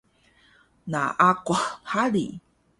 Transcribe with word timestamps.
Naaguh 0.91 1.65
hari 1.93 2.25